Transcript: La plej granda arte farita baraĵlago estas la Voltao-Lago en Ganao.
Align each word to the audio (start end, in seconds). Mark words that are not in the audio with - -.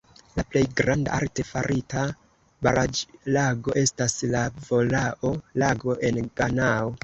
La 0.37 0.43
plej 0.53 0.61
granda 0.79 1.11
arte 1.17 1.45
farita 1.49 2.05
baraĵlago 2.69 3.77
estas 3.85 4.19
la 4.35 4.45
Voltao-Lago 4.65 5.99
en 6.13 6.23
Ganao. 6.43 6.95